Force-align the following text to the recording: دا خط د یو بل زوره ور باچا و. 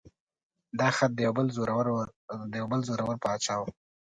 دا 0.79 0.87
خط 0.97 1.11
د 1.15 1.19
یو 2.57 2.67
بل 2.71 2.81
زوره 2.87 3.03
ور 3.07 3.17
باچا 3.23 3.55
و. 3.59 3.63